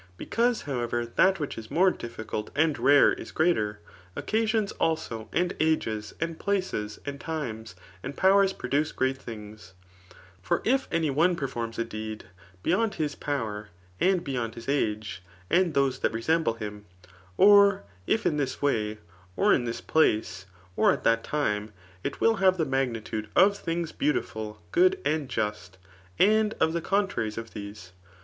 [0.17, 3.81] Because, however, that which is more difRciilt and rare is greater,
[4.15, 9.73] occasions, also, and ages, and places^ and times; and powers produce great thii^
[10.41, 12.25] For if [any one performs a deed]
[12.63, 13.67] beyond his power^
[13.99, 15.19] and h^ yotd his age^
[15.51, 16.85] and those that resemble him,
[17.37, 18.97] or if in this way,
[19.35, 21.73] or in this place, or at that time,
[22.03, 25.77] it will hare tbe magnitude of things beautiful, good and jost,
[26.17, 27.91] and of ^ contraries to these.